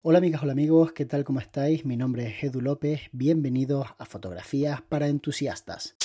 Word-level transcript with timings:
Hola 0.00 0.18
amigas, 0.18 0.44
hola 0.44 0.52
amigos, 0.52 0.92
¿qué 0.92 1.06
tal? 1.06 1.24
¿Cómo 1.24 1.40
estáis? 1.40 1.84
Mi 1.84 1.96
nombre 1.96 2.28
es 2.28 2.44
Edu 2.44 2.60
López, 2.60 3.00
bienvenidos 3.10 3.88
a 3.98 4.04
Fotografías 4.04 4.80
para 4.80 5.08
Entusiastas. 5.08 5.96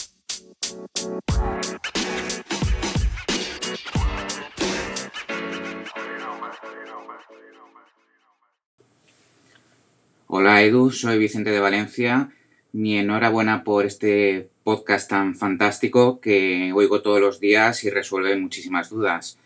Hola 10.25 10.63
Edu, 10.63 10.89
soy 10.89 11.19
Vicente 11.19 11.51
de 11.51 11.59
Valencia. 11.59 12.31
Mi 12.71 12.97
enhorabuena 12.97 13.63
por 13.63 13.85
este 13.85 14.49
podcast 14.63 15.07
tan 15.07 15.35
fantástico 15.35 16.19
que 16.19 16.73
oigo 16.73 17.03
todos 17.03 17.21
los 17.21 17.39
días 17.39 17.83
y 17.83 17.91
resuelve 17.91 18.35
muchísimas 18.37 18.89
dudas. 18.89 19.37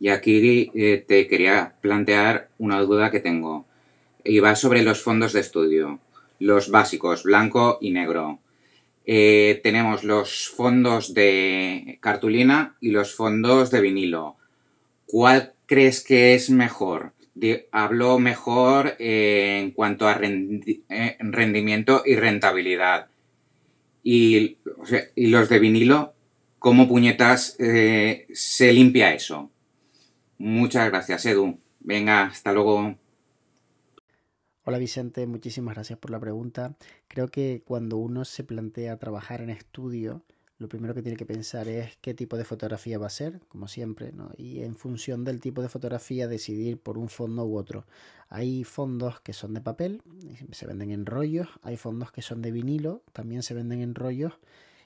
Y 0.00 0.08
aquí 0.08 0.70
eh, 0.74 1.04
te 1.06 1.26
quería 1.26 1.74
plantear 1.82 2.48
una 2.56 2.80
duda 2.80 3.10
que 3.10 3.20
tengo 3.20 3.66
y 4.24 4.40
va 4.40 4.56
sobre 4.56 4.82
los 4.82 5.02
fondos 5.02 5.32
de 5.32 5.40
estudio, 5.40 6.00
los 6.38 6.70
básicos, 6.70 7.22
blanco 7.22 7.78
y 7.80 7.90
negro. 7.90 8.40
Eh, 9.06 9.60
tenemos 9.62 10.04
los 10.04 10.48
fondos 10.48 11.14
de 11.14 11.98
cartulina 12.00 12.76
y 12.80 12.90
los 12.90 13.14
fondos 13.14 13.70
de 13.70 13.80
vinilo. 13.80 14.36
¿Cuál 15.06 15.54
crees 15.66 16.02
que 16.02 16.34
es 16.34 16.50
mejor? 16.50 17.12
hablo 17.72 18.18
mejor 18.18 18.96
eh, 18.98 19.60
en 19.62 19.70
cuanto 19.70 20.06
a 20.06 20.20
eh, 20.20 21.16
rendimiento 21.20 22.02
y 22.04 22.16
rentabilidad. 22.16 23.08
Y, 24.02 24.58
y, 25.16 25.26
los 25.28 25.48
de 25.48 25.58
vinilo, 25.58 26.12
¿cómo 26.58 26.86
puñetas 26.86 27.56
se 27.56 28.72
limpia 28.72 29.14
eso? 29.14 29.50
Muchas 30.36 30.90
gracias, 30.90 31.24
Edu. 31.24 31.58
Venga, 31.80 32.24
hasta 32.24 32.52
luego. 32.52 32.94
Hola 34.62 34.76
Vicente, 34.76 35.26
muchísimas 35.26 35.74
gracias 35.74 35.98
por 35.98 36.10
la 36.10 36.20
pregunta. 36.20 36.76
Creo 37.08 37.28
que 37.28 37.62
cuando 37.64 37.96
uno 37.96 38.26
se 38.26 38.44
plantea 38.44 38.98
trabajar 38.98 39.40
en 39.40 39.48
estudio, 39.48 40.22
lo 40.58 40.68
primero 40.68 40.92
que 40.92 41.00
tiene 41.00 41.16
que 41.16 41.24
pensar 41.24 41.66
es 41.66 41.96
qué 42.02 42.12
tipo 42.12 42.36
de 42.36 42.44
fotografía 42.44 42.98
va 42.98 43.06
a 43.06 43.10
ser, 43.10 43.40
como 43.48 43.68
siempre, 43.68 44.12
¿no? 44.12 44.32
y 44.36 44.60
en 44.60 44.76
función 44.76 45.24
del 45.24 45.40
tipo 45.40 45.62
de 45.62 45.70
fotografía 45.70 46.28
decidir 46.28 46.78
por 46.78 46.98
un 46.98 47.08
fondo 47.08 47.46
u 47.46 47.56
otro. 47.56 47.86
Hay 48.28 48.64
fondos 48.64 49.20
que 49.20 49.32
son 49.32 49.54
de 49.54 49.62
papel, 49.62 50.02
se 50.52 50.66
venden 50.66 50.90
en 50.90 51.06
rollos, 51.06 51.48
hay 51.62 51.78
fondos 51.78 52.12
que 52.12 52.20
son 52.20 52.42
de 52.42 52.52
vinilo, 52.52 53.02
también 53.14 53.42
se 53.42 53.54
venden 53.54 53.80
en 53.80 53.94
rollos, 53.94 54.34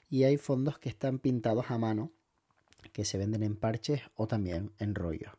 y 0.09 0.23
hay 0.23 0.37
fondos 0.37 0.79
que 0.79 0.87
están 0.87 1.19
pintados 1.19 1.69
a 1.69 1.77
mano, 1.77 2.11
que 2.95 3.03
se 3.03 3.17
venden 3.17 3.43
en 3.43 3.57
parches 3.57 4.03
o 4.15 4.25
también 4.25 4.71
en 4.79 4.95
rollos. 4.95 5.33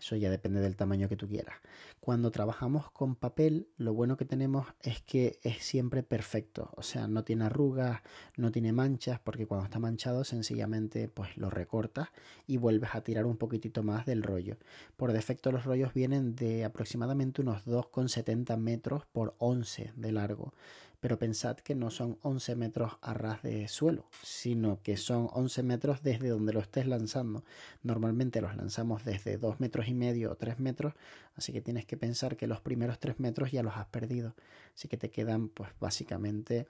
Eso 0.00 0.16
ya 0.16 0.30
depende 0.30 0.60
del 0.60 0.76
tamaño 0.76 1.10
que 1.10 1.16
tú 1.16 1.28
quieras. 1.28 1.56
Cuando 2.00 2.30
trabajamos 2.30 2.90
con 2.90 3.16
papel, 3.16 3.68
lo 3.76 3.92
bueno 3.92 4.16
que 4.16 4.24
tenemos 4.24 4.66
es 4.80 5.02
que 5.02 5.38
es 5.42 5.62
siempre 5.62 6.02
perfecto. 6.02 6.70
O 6.74 6.82
sea, 6.82 7.08
no 7.08 7.22
tiene 7.22 7.44
arrugas, 7.44 8.00
no 8.38 8.50
tiene 8.50 8.72
manchas, 8.72 9.20
porque 9.20 9.46
cuando 9.46 9.66
está 9.66 9.78
manchado 9.78 10.24
sencillamente 10.24 11.06
pues 11.08 11.36
lo 11.36 11.50
recortas 11.50 12.08
y 12.46 12.56
vuelves 12.56 12.94
a 12.94 13.02
tirar 13.02 13.26
un 13.26 13.36
poquitito 13.36 13.82
más 13.82 14.06
del 14.06 14.22
rollo. 14.22 14.56
Por 14.96 15.12
defecto 15.12 15.52
los 15.52 15.66
rollos 15.66 15.92
vienen 15.92 16.34
de 16.34 16.64
aproximadamente 16.64 17.42
unos 17.42 17.66
2,70 17.66 18.56
metros 18.56 19.04
por 19.12 19.34
11 19.36 19.92
de 19.96 20.12
largo 20.12 20.54
pero 21.02 21.18
pensad 21.18 21.56
que 21.56 21.74
no 21.74 21.90
son 21.90 22.16
11 22.22 22.54
metros 22.54 22.92
a 23.02 23.12
ras 23.12 23.42
de 23.42 23.66
suelo, 23.66 24.06
sino 24.22 24.80
que 24.84 24.96
son 24.96 25.28
11 25.32 25.64
metros 25.64 26.02
desde 26.04 26.28
donde 26.28 26.52
lo 26.52 26.60
estés 26.60 26.86
lanzando. 26.86 27.44
Normalmente 27.82 28.40
los 28.40 28.54
lanzamos 28.54 29.04
desde 29.04 29.36
2 29.36 29.58
metros 29.58 29.88
y 29.88 29.94
medio 29.94 30.30
o 30.30 30.36
3 30.36 30.60
metros, 30.60 30.94
así 31.34 31.52
que 31.52 31.60
tienes 31.60 31.86
que 31.86 31.96
pensar 31.96 32.36
que 32.36 32.46
los 32.46 32.60
primeros 32.60 33.00
3 33.00 33.18
metros 33.18 33.50
ya 33.50 33.64
los 33.64 33.76
has 33.76 33.86
perdido, 33.86 34.36
así 34.76 34.86
que 34.86 34.96
te 34.96 35.10
quedan 35.10 35.48
pues 35.48 35.70
básicamente 35.80 36.68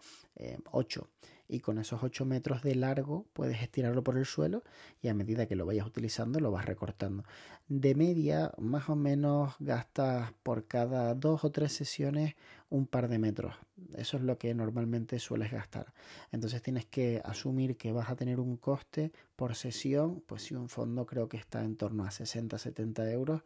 8 0.70 1.10
eh, 1.10 1.41
y 1.52 1.60
con 1.60 1.78
esos 1.78 2.02
8 2.02 2.24
metros 2.24 2.62
de 2.62 2.74
largo 2.74 3.26
puedes 3.34 3.60
estirarlo 3.60 4.02
por 4.02 4.16
el 4.16 4.24
suelo 4.24 4.64
y 5.02 5.08
a 5.08 5.14
medida 5.14 5.46
que 5.46 5.54
lo 5.54 5.66
vayas 5.66 5.86
utilizando 5.86 6.40
lo 6.40 6.50
vas 6.50 6.64
recortando. 6.64 7.24
De 7.68 7.94
media 7.94 8.52
más 8.56 8.88
o 8.88 8.96
menos 8.96 9.54
gastas 9.60 10.32
por 10.42 10.66
cada 10.66 11.14
dos 11.14 11.44
o 11.44 11.52
tres 11.52 11.72
sesiones 11.72 12.36
un 12.70 12.86
par 12.86 13.08
de 13.08 13.18
metros. 13.18 13.54
Eso 13.96 14.16
es 14.16 14.22
lo 14.22 14.38
que 14.38 14.54
normalmente 14.54 15.18
sueles 15.18 15.52
gastar. 15.52 15.92
Entonces 16.30 16.62
tienes 16.62 16.86
que 16.86 17.20
asumir 17.22 17.76
que 17.76 17.92
vas 17.92 18.08
a 18.08 18.16
tener 18.16 18.40
un 18.40 18.56
coste 18.56 19.12
por 19.36 19.54
sesión, 19.54 20.22
pues 20.26 20.44
si 20.44 20.54
un 20.54 20.70
fondo 20.70 21.04
creo 21.04 21.28
que 21.28 21.36
está 21.36 21.62
en 21.62 21.76
torno 21.76 22.04
a 22.04 22.08
60-70 22.08 23.12
euros 23.12 23.42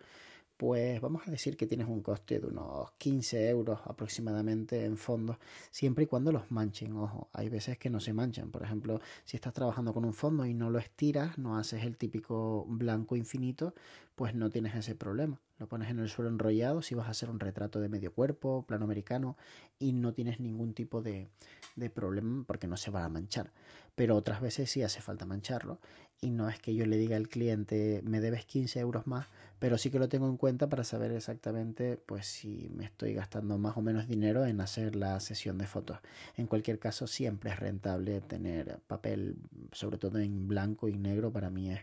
pues 0.56 1.00
vamos 1.00 1.26
a 1.26 1.30
decir 1.30 1.56
que 1.56 1.66
tienes 1.66 1.88
un 1.88 2.02
coste 2.02 2.40
de 2.40 2.46
unos 2.46 2.92
15 2.98 3.48
euros 3.48 3.80
aproximadamente 3.84 4.84
en 4.84 4.96
fondos, 4.96 5.36
siempre 5.70 6.04
y 6.04 6.06
cuando 6.06 6.32
los 6.32 6.50
manchen. 6.50 6.92
Ojo, 6.96 7.28
hay 7.32 7.48
veces 7.48 7.78
que 7.78 7.90
no 7.90 8.00
se 8.00 8.12
manchan. 8.12 8.50
Por 8.50 8.62
ejemplo, 8.62 9.00
si 9.24 9.36
estás 9.36 9.52
trabajando 9.52 9.92
con 9.92 10.04
un 10.04 10.14
fondo 10.14 10.46
y 10.46 10.54
no 10.54 10.70
lo 10.70 10.78
estiras, 10.78 11.38
no 11.38 11.56
haces 11.58 11.84
el 11.84 11.96
típico 11.96 12.64
blanco 12.68 13.16
infinito, 13.16 13.74
pues 14.14 14.34
no 14.34 14.50
tienes 14.50 14.74
ese 14.74 14.94
problema. 14.94 15.40
Lo 15.58 15.68
pones 15.68 15.90
en 15.90 15.98
el 15.98 16.08
suelo 16.08 16.30
enrollado 16.30 16.82
si 16.82 16.94
vas 16.94 17.08
a 17.08 17.12
hacer 17.12 17.30
un 17.30 17.40
retrato 17.40 17.80
de 17.80 17.88
medio 17.88 18.12
cuerpo, 18.12 18.64
plano 18.66 18.84
americano, 18.84 19.36
y 19.78 19.92
no 19.92 20.12
tienes 20.12 20.40
ningún 20.40 20.74
tipo 20.74 21.02
de, 21.02 21.28
de 21.76 21.90
problema 21.90 22.44
porque 22.46 22.66
no 22.66 22.76
se 22.76 22.90
va 22.90 23.04
a 23.04 23.08
manchar. 23.08 23.52
Pero 23.94 24.16
otras 24.16 24.40
veces 24.40 24.70
sí 24.70 24.82
hace 24.82 25.00
falta 25.00 25.24
mancharlo 25.24 25.80
y 26.20 26.30
no 26.30 26.48
es 26.48 26.58
que 26.58 26.74
yo 26.74 26.86
le 26.86 26.96
diga 26.96 27.16
al 27.16 27.28
cliente 27.28 28.00
me 28.04 28.20
debes 28.20 28.44
15 28.46 28.80
euros 28.80 29.06
más, 29.06 29.26
pero 29.58 29.78
sí 29.78 29.90
que 29.90 29.98
lo 29.98 30.08
tengo 30.08 30.28
en 30.28 30.36
cuenta 30.36 30.68
para 30.68 30.84
saber 30.84 31.12
exactamente 31.12 31.96
pues 31.96 32.26
si 32.26 32.70
me 32.74 32.84
estoy 32.84 33.14
gastando 33.14 33.58
más 33.58 33.76
o 33.76 33.82
menos 33.82 34.08
dinero 34.08 34.46
en 34.46 34.60
hacer 34.60 34.96
la 34.96 35.18
sesión 35.20 35.58
de 35.58 35.66
fotos. 35.66 35.98
En 36.36 36.46
cualquier 36.46 36.78
caso 36.78 37.06
siempre 37.06 37.50
es 37.50 37.60
rentable 37.60 38.20
tener 38.22 38.80
papel, 38.86 39.36
sobre 39.72 39.98
todo 39.98 40.18
en 40.18 40.48
blanco 40.48 40.88
y 40.88 40.98
negro, 40.98 41.32
para 41.32 41.50
mí 41.50 41.70
es 41.70 41.80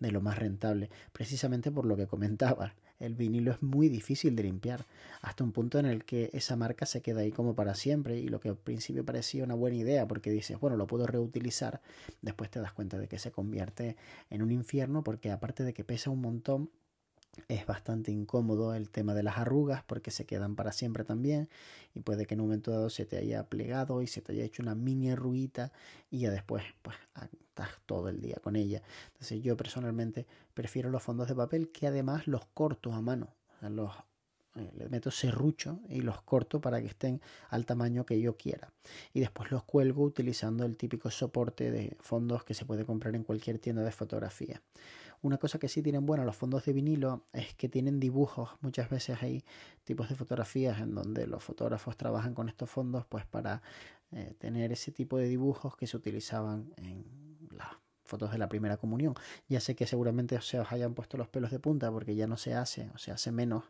de 0.00 0.10
lo 0.10 0.20
más 0.20 0.38
rentable, 0.38 0.90
precisamente 1.12 1.70
por 1.70 1.86
lo 1.86 1.96
que 1.96 2.06
comentaba. 2.06 2.74
El 2.98 3.14
vinilo 3.14 3.52
es 3.52 3.62
muy 3.62 3.88
difícil 3.88 4.34
de 4.36 4.44
limpiar, 4.44 4.86
hasta 5.20 5.44
un 5.44 5.52
punto 5.52 5.78
en 5.78 5.86
el 5.86 6.04
que 6.04 6.30
esa 6.32 6.56
marca 6.56 6.86
se 6.86 7.02
queda 7.02 7.20
ahí 7.20 7.30
como 7.30 7.54
para 7.54 7.74
siempre 7.74 8.18
y 8.18 8.28
lo 8.28 8.40
que 8.40 8.48
al 8.48 8.56
principio 8.56 9.04
parecía 9.04 9.44
una 9.44 9.54
buena 9.54 9.76
idea 9.76 10.08
porque 10.08 10.30
dices, 10.30 10.58
bueno, 10.58 10.76
lo 10.76 10.86
puedo 10.86 11.06
reutilizar, 11.06 11.82
después 12.22 12.50
te 12.50 12.60
das 12.60 12.72
cuenta 12.72 12.98
de 12.98 13.06
que 13.06 13.18
se 13.18 13.30
convierte 13.30 13.96
en 14.30 14.42
un 14.42 14.50
infierno 14.50 15.04
porque 15.04 15.30
aparte 15.30 15.62
de 15.62 15.74
que 15.74 15.84
pesa 15.84 16.10
un 16.10 16.22
montón, 16.22 16.70
es 17.48 17.66
bastante 17.66 18.10
incómodo 18.10 18.74
el 18.74 18.90
tema 18.90 19.14
de 19.14 19.22
las 19.22 19.38
arrugas 19.38 19.82
porque 19.84 20.10
se 20.10 20.24
quedan 20.24 20.56
para 20.56 20.72
siempre 20.72 21.04
también 21.04 21.48
y 21.94 22.00
puede 22.00 22.26
que 22.26 22.34
en 22.34 22.40
un 22.40 22.48
momento 22.48 22.70
dado 22.70 22.90
se 22.90 23.06
te 23.06 23.16
haya 23.16 23.44
plegado 23.48 24.02
y 24.02 24.06
se 24.06 24.20
te 24.20 24.32
haya 24.32 24.44
hecho 24.44 24.62
una 24.62 24.74
mini 24.74 25.10
arruguita 25.10 25.72
y 26.10 26.20
ya 26.20 26.30
después 26.30 26.64
pues 26.82 26.96
estás 27.56 27.70
todo 27.86 28.08
el 28.08 28.20
día 28.20 28.36
con 28.42 28.56
ella. 28.56 28.82
Entonces 29.12 29.42
yo 29.42 29.56
personalmente 29.56 30.26
prefiero 30.54 30.90
los 30.90 31.02
fondos 31.02 31.28
de 31.28 31.34
papel 31.34 31.70
que 31.70 31.86
además 31.86 32.26
los 32.26 32.44
corto 32.46 32.92
a 32.92 33.00
mano. 33.00 33.34
los 33.62 33.92
eh, 34.56 34.88
meto 34.88 35.10
serrucho 35.10 35.80
y 35.88 36.00
los 36.00 36.22
corto 36.22 36.62
para 36.62 36.80
que 36.80 36.86
estén 36.86 37.20
al 37.50 37.66
tamaño 37.66 38.06
que 38.06 38.20
yo 38.20 38.36
quiera. 38.36 38.72
Y 39.12 39.20
después 39.20 39.50
los 39.50 39.64
cuelgo 39.64 40.02
utilizando 40.02 40.64
el 40.64 40.76
típico 40.76 41.10
soporte 41.10 41.70
de 41.70 41.96
fondos 42.00 42.42
que 42.44 42.54
se 42.54 42.64
puede 42.64 42.86
comprar 42.86 43.14
en 43.14 43.22
cualquier 43.22 43.58
tienda 43.58 43.82
de 43.82 43.92
fotografía. 43.92 44.62
Una 45.22 45.38
cosa 45.38 45.58
que 45.58 45.68
sí 45.68 45.82
tienen 45.82 46.06
bueno 46.06 46.24
los 46.24 46.36
fondos 46.36 46.64
de 46.64 46.72
vinilo 46.72 47.24
es 47.32 47.54
que 47.54 47.68
tienen 47.68 48.00
dibujos. 48.00 48.50
Muchas 48.60 48.90
veces 48.90 49.22
hay 49.22 49.44
tipos 49.84 50.08
de 50.08 50.14
fotografías 50.14 50.80
en 50.80 50.94
donde 50.94 51.26
los 51.26 51.42
fotógrafos 51.42 51.96
trabajan 51.96 52.34
con 52.34 52.48
estos 52.48 52.70
fondos 52.70 53.06
pues 53.06 53.24
para 53.26 53.62
eh, 54.12 54.34
tener 54.38 54.72
ese 54.72 54.92
tipo 54.92 55.18
de 55.18 55.28
dibujos 55.28 55.76
que 55.76 55.86
se 55.86 55.96
utilizaban 55.96 56.72
en 56.76 57.04
las 57.50 57.68
fotos 58.04 58.30
de 58.30 58.38
la 58.38 58.48
primera 58.48 58.76
comunión. 58.76 59.14
Ya 59.48 59.60
sé 59.60 59.74
que 59.74 59.86
seguramente 59.86 60.40
se 60.40 60.60
os 60.60 60.70
hayan 60.72 60.94
puesto 60.94 61.16
los 61.16 61.28
pelos 61.28 61.50
de 61.50 61.58
punta 61.58 61.90
porque 61.90 62.14
ya 62.14 62.26
no 62.26 62.36
se 62.36 62.54
hace 62.54 62.90
o 62.94 62.98
se 62.98 63.10
hace 63.10 63.32
menos 63.32 63.64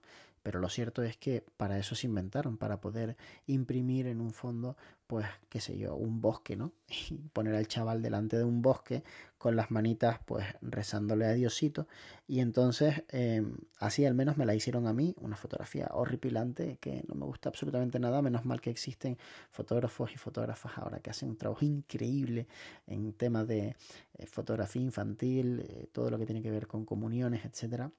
pero 0.47 0.61
lo 0.61 0.69
cierto 0.69 1.03
es 1.03 1.17
que 1.17 1.45
para 1.57 1.77
eso 1.77 1.97
se 1.97 2.07
inventaron, 2.07 2.57
para 2.57 2.81
poder 2.81 3.16
imprimir 3.48 4.07
en 4.07 4.21
un 4.21 4.33
fondo, 4.33 4.77
pues, 5.09 5.27
qué 5.48 5.60
sé 5.60 5.77
yo, 5.77 5.97
un 5.97 6.21
bosque, 6.21 6.54
¿no? 6.54 6.71
Y 7.10 7.16
poner 7.33 7.57
al 7.57 7.66
chaval 7.66 8.01
delante 8.01 8.39
de 8.39 8.45
un 8.45 8.63
bosque 8.63 9.03
con 9.39 9.57
las 9.57 9.72
manitas, 9.72 10.21
pues, 10.25 10.47
rezándole 10.63 11.27
a 11.27 11.33
Diosito. 11.33 11.89
Y 12.28 12.39
entonces, 12.39 13.03
em, 13.09 13.57
así 13.81 14.04
al 14.04 14.15
menos 14.15 14.37
me 14.37 14.47
la 14.47 14.54
hicieron 14.54 14.87
a 14.87 14.93
mí, 14.93 15.16
una 15.21 15.34
fotografía 15.34 15.89
horripilante 15.93 16.78
que 16.81 17.03
no 17.09 17.16
me 17.16 17.27
gusta 17.27 17.49
absolutamente 17.49 17.99
nada, 17.99 18.22
menos 18.22 18.45
mal 18.45 18.60
que 18.60 18.71
existen 18.71 19.19
fotógrafos 19.51 20.13
y 20.13 20.16
fotógrafas 20.16 20.78
ahora 20.78 21.01
que 21.01 21.10
hacen 21.10 21.28
un 21.28 21.37
trabajo 21.37 21.65
increíble 21.65 22.47
en 22.87 23.15
temas 23.15 23.49
de 23.49 23.75
eh, 24.15 24.27
fotografía 24.27 24.83
infantil, 24.83 25.65
eh, 25.69 25.89
todo 25.91 26.09
lo 26.09 26.19
que 26.19 26.27
tiene 26.27 26.41
que 26.41 26.53
ver 26.53 26.69
con 26.69 26.84
comuniones, 26.84 27.45
etcétera 27.45 27.91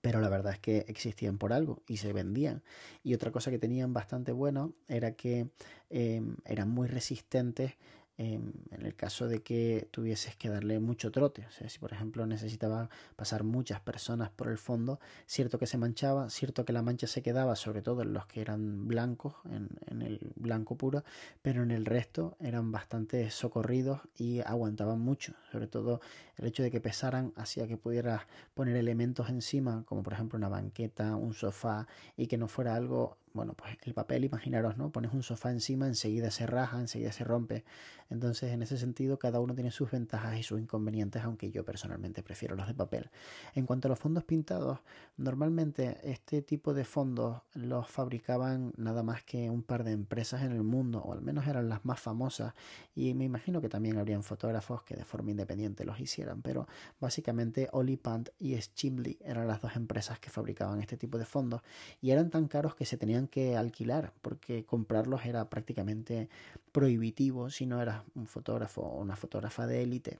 pero 0.00 0.20
la 0.20 0.28
verdad 0.28 0.52
es 0.54 0.58
que 0.58 0.84
existían 0.88 1.38
por 1.38 1.52
algo 1.52 1.82
y 1.86 1.98
se 1.98 2.12
vendían. 2.12 2.62
Y 3.02 3.14
otra 3.14 3.30
cosa 3.32 3.50
que 3.50 3.58
tenían 3.58 3.92
bastante 3.92 4.32
bueno 4.32 4.72
era 4.88 5.12
que 5.12 5.50
em, 5.90 6.36
eran 6.44 6.70
muy 6.70 6.88
resistentes 6.88 7.74
en 8.18 8.52
el 8.70 8.94
caso 8.96 9.28
de 9.28 9.42
que 9.42 9.86
tuvieses 9.92 10.36
que 10.36 10.48
darle 10.48 10.80
mucho 10.80 11.12
trote. 11.12 11.46
O 11.46 11.50
sea, 11.50 11.68
si 11.68 11.78
por 11.78 11.92
ejemplo 11.92 12.26
necesitaba 12.26 12.90
pasar 13.16 13.44
muchas 13.44 13.80
personas 13.80 14.30
por 14.30 14.48
el 14.48 14.58
fondo, 14.58 14.98
cierto 15.26 15.58
que 15.58 15.66
se 15.66 15.78
manchaba, 15.78 16.28
cierto 16.28 16.64
que 16.64 16.72
la 16.72 16.82
mancha 16.82 17.06
se 17.06 17.22
quedaba, 17.22 17.54
sobre 17.54 17.80
todo 17.80 18.02
en 18.02 18.12
los 18.12 18.26
que 18.26 18.40
eran 18.40 18.88
blancos, 18.88 19.34
en, 19.50 19.68
en 19.86 20.02
el 20.02 20.32
blanco 20.34 20.76
puro, 20.76 21.04
pero 21.42 21.62
en 21.62 21.70
el 21.70 21.86
resto 21.86 22.36
eran 22.40 22.72
bastante 22.72 23.30
socorridos 23.30 24.00
y 24.16 24.40
aguantaban 24.40 24.98
mucho. 24.98 25.34
Sobre 25.52 25.68
todo 25.68 26.00
el 26.36 26.46
hecho 26.46 26.62
de 26.62 26.70
que 26.70 26.80
pesaran 26.80 27.32
hacía 27.36 27.68
que 27.68 27.76
pudieras 27.76 28.22
poner 28.54 28.76
elementos 28.76 29.28
encima, 29.28 29.84
como 29.86 30.02
por 30.02 30.12
ejemplo 30.12 30.36
una 30.36 30.48
banqueta, 30.48 31.14
un 31.14 31.34
sofá, 31.34 31.86
y 32.16 32.26
que 32.26 32.36
no 32.36 32.48
fuera 32.48 32.74
algo 32.74 33.16
bueno, 33.34 33.54
pues 33.54 33.76
el 33.82 33.94
papel, 33.94 34.24
imaginaros, 34.24 34.76
¿no? 34.76 34.90
Pones 34.90 35.12
un 35.12 35.22
sofá 35.22 35.50
encima, 35.50 35.86
enseguida 35.86 36.30
se 36.30 36.46
raja, 36.46 36.80
enseguida 36.80 37.12
se 37.12 37.24
rompe. 37.24 37.64
Entonces, 38.10 38.52
en 38.52 38.62
ese 38.62 38.78
sentido, 38.78 39.18
cada 39.18 39.38
uno 39.40 39.54
tiene 39.54 39.70
sus 39.70 39.90
ventajas 39.90 40.38
y 40.38 40.42
sus 40.42 40.60
inconvenientes, 40.60 41.22
aunque 41.22 41.50
yo 41.50 41.64
personalmente 41.64 42.22
prefiero 42.22 42.56
los 42.56 42.66
de 42.66 42.74
papel. 42.74 43.10
En 43.54 43.66
cuanto 43.66 43.88
a 43.88 43.90
los 43.90 43.98
fondos 43.98 44.24
pintados, 44.24 44.78
normalmente 45.18 45.98
este 46.02 46.40
tipo 46.42 46.72
de 46.72 46.84
fondos 46.84 47.42
los 47.52 47.88
fabricaban 47.88 48.72
nada 48.76 49.02
más 49.02 49.22
que 49.24 49.50
un 49.50 49.62
par 49.62 49.84
de 49.84 49.92
empresas 49.92 50.42
en 50.42 50.52
el 50.52 50.62
mundo, 50.62 51.00
o 51.00 51.12
al 51.12 51.20
menos 51.20 51.46
eran 51.46 51.68
las 51.68 51.84
más 51.84 52.00
famosas, 52.00 52.54
y 52.94 53.12
me 53.14 53.24
imagino 53.24 53.60
que 53.60 53.68
también 53.68 53.98
habrían 53.98 54.22
fotógrafos 54.22 54.82
que 54.82 54.96
de 54.96 55.04
forma 55.04 55.30
independiente 55.30 55.84
los 55.84 56.00
hicieran, 56.00 56.40
pero 56.40 56.66
básicamente 57.00 57.68
Olipant 57.72 58.30
y 58.38 58.56
Schimli 58.56 59.18
eran 59.20 59.46
las 59.46 59.60
dos 59.60 59.76
empresas 59.76 60.18
que 60.18 60.30
fabricaban 60.30 60.80
este 60.80 60.96
tipo 60.96 61.18
de 61.18 61.26
fondos, 61.26 61.60
y 62.00 62.10
eran 62.10 62.30
tan 62.30 62.48
caros 62.48 62.74
que 62.74 62.86
se 62.86 62.96
que 63.26 63.56
alquilar 63.56 64.12
porque 64.22 64.64
comprarlos 64.64 65.24
era 65.24 65.50
prácticamente 65.50 66.28
prohibitivo 66.72 67.50
si 67.50 67.66
no 67.66 67.82
eras 67.82 68.02
un 68.14 68.26
fotógrafo 68.26 68.82
o 68.82 69.00
una 69.00 69.16
fotógrafa 69.16 69.66
de 69.66 69.82
élite. 69.82 70.18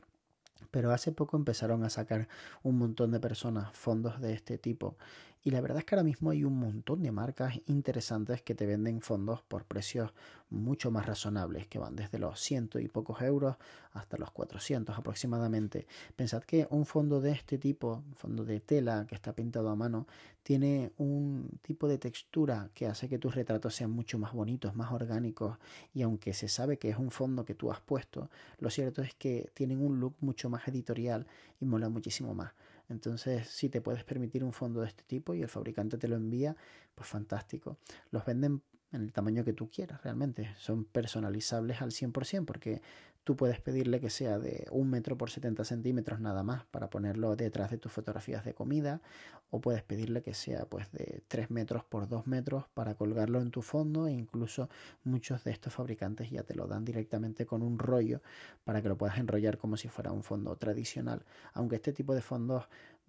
Pero 0.70 0.92
hace 0.92 1.12
poco 1.12 1.36
empezaron 1.36 1.84
a 1.84 1.90
sacar 1.90 2.28
un 2.62 2.78
montón 2.78 3.12
de 3.12 3.20
personas 3.20 3.70
fondos 3.72 4.20
de 4.20 4.34
este 4.34 4.58
tipo 4.58 4.96
y 5.42 5.50
la 5.50 5.60
verdad 5.60 5.78
es 5.78 5.84
que 5.84 5.94
ahora 5.94 6.04
mismo 6.04 6.30
hay 6.30 6.44
un 6.44 6.58
montón 6.58 7.02
de 7.02 7.12
marcas 7.12 7.60
interesantes 7.66 8.42
que 8.42 8.54
te 8.54 8.66
venden 8.66 9.00
fondos 9.00 9.42
por 9.42 9.64
precios 9.64 10.12
mucho 10.50 10.90
más 10.90 11.06
razonables, 11.06 11.66
que 11.66 11.78
van 11.78 11.96
desde 11.96 12.18
los 12.18 12.40
ciento 12.40 12.78
y 12.78 12.88
pocos 12.88 13.20
euros 13.22 13.56
hasta 13.92 14.16
los 14.16 14.30
400 14.30 14.98
aproximadamente. 14.98 15.86
Pensad 16.16 16.42
que 16.42 16.66
un 16.70 16.86
fondo 16.86 17.20
de 17.20 17.32
este 17.32 17.58
tipo, 17.58 18.02
un 18.06 18.14
fondo 18.14 18.44
de 18.44 18.60
tela 18.60 19.06
que 19.06 19.14
está 19.14 19.34
pintado 19.34 19.68
a 19.68 19.76
mano, 19.76 20.06
tiene 20.42 20.92
un 20.96 21.58
tipo 21.62 21.88
de 21.88 21.98
textura 21.98 22.70
que 22.72 22.86
hace 22.86 23.08
que 23.08 23.18
tus 23.18 23.34
retratos 23.34 23.74
sean 23.74 23.90
mucho 23.90 24.18
más 24.18 24.32
bonitos, 24.32 24.74
más 24.74 24.92
orgánicos 24.92 25.58
y 25.92 26.02
aunque 26.02 26.32
se 26.32 26.48
sabe 26.48 26.78
que 26.78 26.88
es 26.88 26.96
un 26.96 27.10
fondo 27.10 27.44
que 27.44 27.54
tú 27.54 27.70
has 27.70 27.80
puesto, 27.80 28.30
lo 28.58 28.70
cierto 28.70 29.02
es 29.02 29.14
que 29.14 29.50
tienen 29.54 29.82
un 29.84 30.00
look 30.00 30.14
mucho 30.20 30.48
más 30.48 30.66
editorial 30.66 31.26
y 31.60 31.66
mola 31.66 31.88
muchísimo 31.90 32.34
más. 32.34 32.52
Entonces, 32.88 33.48
si 33.48 33.68
te 33.68 33.80
puedes 33.80 34.04
permitir 34.04 34.44
un 34.44 34.52
fondo 34.52 34.80
de 34.80 34.88
este 34.88 35.02
tipo 35.04 35.34
y 35.34 35.42
el 35.42 35.48
fabricante 35.48 35.98
te 35.98 36.08
lo 36.08 36.16
envía, 36.16 36.56
pues 36.94 37.08
fantástico. 37.08 37.78
Los 38.10 38.24
venden 38.24 38.62
en 38.92 39.02
el 39.02 39.12
tamaño 39.12 39.44
que 39.44 39.52
tú 39.52 39.70
quieras 39.70 40.02
realmente. 40.02 40.54
Son 40.58 40.84
personalizables 40.84 41.82
al 41.82 41.90
100% 41.90 42.44
porque 42.44 42.80
Tú 43.28 43.36
puedes 43.36 43.60
pedirle 43.60 44.00
que 44.00 44.08
sea 44.08 44.38
de 44.38 44.66
un 44.70 44.88
metro 44.88 45.18
por 45.18 45.28
70 45.28 45.62
centímetros 45.62 46.18
nada 46.18 46.42
más 46.42 46.64
para 46.64 46.88
ponerlo 46.88 47.36
detrás 47.36 47.70
de 47.70 47.76
tus 47.76 47.92
fotografías 47.92 48.42
de 48.42 48.54
comida 48.54 49.02
o 49.50 49.60
puedes 49.60 49.82
pedirle 49.82 50.22
que 50.22 50.32
sea 50.32 50.64
pues 50.64 50.90
de 50.92 51.22
3 51.28 51.50
metros 51.50 51.84
por 51.84 52.08
2 52.08 52.26
metros 52.26 52.64
para 52.72 52.94
colgarlo 52.94 53.42
en 53.42 53.50
tu 53.50 53.60
fondo 53.60 54.06
e 54.06 54.12
incluso 54.12 54.70
muchos 55.04 55.44
de 55.44 55.50
estos 55.50 55.74
fabricantes 55.74 56.30
ya 56.30 56.42
te 56.42 56.54
lo 56.54 56.66
dan 56.68 56.86
directamente 56.86 57.44
con 57.44 57.62
un 57.62 57.78
rollo 57.78 58.22
para 58.64 58.80
que 58.80 58.88
lo 58.88 58.96
puedas 58.96 59.18
enrollar 59.18 59.58
como 59.58 59.76
si 59.76 59.88
fuera 59.88 60.10
un 60.10 60.22
fondo 60.22 60.56
tradicional 60.56 61.26
aunque 61.52 61.76
este 61.76 61.92
tipo 61.92 62.14
de 62.14 62.22
fondos 62.22 62.66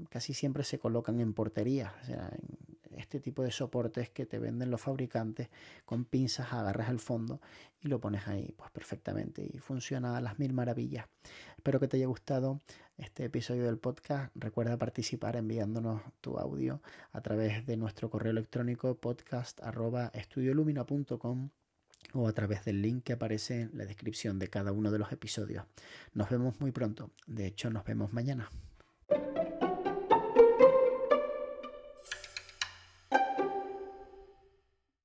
casi 0.09 0.33
siempre 0.33 0.65
se 0.65 0.79
colocan 0.79 1.21
en 1.21 1.31
porterías 1.31 1.93
o 2.03 2.05
sea, 2.05 2.29
este 2.99 3.19
tipo 3.19 3.43
de 3.43 3.51
soportes 3.51 4.09
que 4.09 4.25
te 4.25 4.39
venden 4.39 4.71
los 4.71 4.81
fabricantes 4.81 5.49
con 5.85 6.05
pinzas 6.05 6.51
agarras 6.53 6.89
el 6.89 6.99
fondo 6.99 7.39
y 7.81 7.87
lo 7.87 7.99
pones 7.99 8.27
ahí 8.27 8.53
pues 8.57 8.71
perfectamente 8.71 9.43
y 9.43 9.59
funciona 9.59 10.17
a 10.17 10.21
las 10.21 10.39
mil 10.39 10.53
maravillas. 10.53 11.05
Espero 11.55 11.79
que 11.79 11.87
te 11.87 11.97
haya 11.97 12.07
gustado 12.07 12.59
este 12.97 13.25
episodio 13.25 13.65
del 13.65 13.77
podcast. 13.77 14.31
Recuerda 14.35 14.77
participar 14.77 15.35
enviándonos 15.35 16.01
tu 16.21 16.37
audio 16.37 16.81
a 17.11 17.21
través 17.21 17.65
de 17.65 17.77
nuestro 17.77 18.09
correo 18.09 18.31
electrónico 18.31 18.95
podcast@estudiolumina.com 18.95 21.49
o 22.13 22.27
a 22.27 22.33
través 22.33 22.65
del 22.65 22.81
link 22.81 23.03
que 23.03 23.13
aparece 23.13 23.61
en 23.61 23.71
la 23.73 23.85
descripción 23.85 24.39
de 24.39 24.49
cada 24.49 24.71
uno 24.71 24.91
de 24.91 24.99
los 24.99 25.11
episodios. 25.11 25.65
Nos 26.13 26.29
vemos 26.29 26.59
muy 26.59 26.71
pronto. 26.71 27.11
De 27.27 27.45
hecho, 27.45 27.69
nos 27.69 27.83
vemos 27.83 28.13
mañana. 28.13 28.49